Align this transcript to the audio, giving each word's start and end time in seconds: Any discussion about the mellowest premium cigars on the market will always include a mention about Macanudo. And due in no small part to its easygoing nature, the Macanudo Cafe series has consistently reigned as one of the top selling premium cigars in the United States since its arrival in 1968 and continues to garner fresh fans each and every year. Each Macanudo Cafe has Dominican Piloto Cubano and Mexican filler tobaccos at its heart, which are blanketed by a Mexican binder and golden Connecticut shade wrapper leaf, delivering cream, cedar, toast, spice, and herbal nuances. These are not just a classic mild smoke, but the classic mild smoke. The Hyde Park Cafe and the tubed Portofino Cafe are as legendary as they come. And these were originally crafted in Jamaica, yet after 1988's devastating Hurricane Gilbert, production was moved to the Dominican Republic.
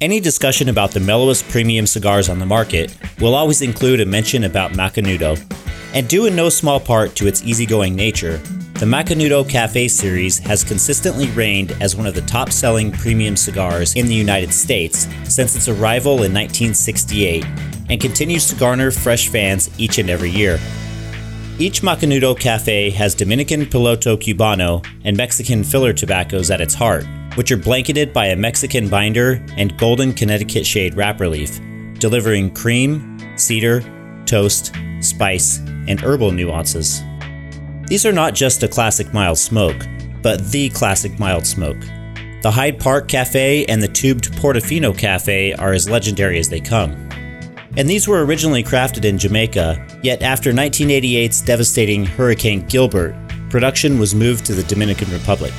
Any 0.00 0.20
discussion 0.20 0.68
about 0.68 0.92
the 0.92 1.00
mellowest 1.00 1.48
premium 1.48 1.84
cigars 1.84 2.28
on 2.28 2.38
the 2.38 2.46
market 2.46 2.96
will 3.18 3.34
always 3.34 3.62
include 3.62 4.00
a 4.00 4.06
mention 4.06 4.44
about 4.44 4.70
Macanudo. 4.70 5.36
And 5.92 6.08
due 6.08 6.26
in 6.26 6.36
no 6.36 6.50
small 6.50 6.78
part 6.78 7.16
to 7.16 7.26
its 7.26 7.42
easygoing 7.42 7.96
nature, 7.96 8.36
the 8.74 8.86
Macanudo 8.86 9.48
Cafe 9.48 9.88
series 9.88 10.38
has 10.38 10.62
consistently 10.62 11.26
reigned 11.30 11.72
as 11.80 11.96
one 11.96 12.06
of 12.06 12.14
the 12.14 12.22
top 12.22 12.52
selling 12.52 12.92
premium 12.92 13.36
cigars 13.36 13.96
in 13.96 14.06
the 14.06 14.14
United 14.14 14.54
States 14.54 15.08
since 15.24 15.56
its 15.56 15.66
arrival 15.66 16.22
in 16.22 16.32
1968 16.32 17.44
and 17.90 18.00
continues 18.00 18.46
to 18.46 18.54
garner 18.54 18.92
fresh 18.92 19.26
fans 19.26 19.68
each 19.80 19.98
and 19.98 20.08
every 20.08 20.30
year. 20.30 20.60
Each 21.58 21.82
Macanudo 21.82 22.38
Cafe 22.38 22.90
has 22.90 23.16
Dominican 23.16 23.66
Piloto 23.66 24.16
Cubano 24.16 24.86
and 25.02 25.16
Mexican 25.16 25.64
filler 25.64 25.92
tobaccos 25.92 26.52
at 26.52 26.60
its 26.60 26.74
heart, 26.74 27.04
which 27.38 27.52
are 27.52 27.56
blanketed 27.56 28.12
by 28.12 28.26
a 28.26 28.36
Mexican 28.36 28.88
binder 28.88 29.40
and 29.56 29.78
golden 29.78 30.12
Connecticut 30.12 30.66
shade 30.66 30.96
wrapper 30.96 31.28
leaf, 31.28 31.60
delivering 32.00 32.52
cream, 32.52 33.16
cedar, 33.36 33.80
toast, 34.26 34.72
spice, 34.98 35.58
and 35.86 36.00
herbal 36.00 36.32
nuances. 36.32 37.00
These 37.86 38.04
are 38.04 38.12
not 38.12 38.34
just 38.34 38.64
a 38.64 38.68
classic 38.68 39.14
mild 39.14 39.38
smoke, 39.38 39.86
but 40.20 40.50
the 40.50 40.68
classic 40.70 41.16
mild 41.20 41.46
smoke. 41.46 41.78
The 42.42 42.50
Hyde 42.50 42.80
Park 42.80 43.06
Cafe 43.06 43.66
and 43.66 43.80
the 43.80 43.86
tubed 43.86 44.32
Portofino 44.32 44.98
Cafe 44.98 45.52
are 45.52 45.72
as 45.72 45.88
legendary 45.88 46.40
as 46.40 46.48
they 46.48 46.60
come. 46.60 46.90
And 47.76 47.88
these 47.88 48.08
were 48.08 48.24
originally 48.24 48.64
crafted 48.64 49.04
in 49.04 49.16
Jamaica, 49.16 50.00
yet 50.02 50.22
after 50.22 50.52
1988's 50.52 51.42
devastating 51.42 52.04
Hurricane 52.04 52.66
Gilbert, 52.66 53.14
production 53.48 54.00
was 54.00 54.12
moved 54.12 54.44
to 54.46 54.54
the 54.54 54.64
Dominican 54.64 55.12
Republic. 55.12 55.52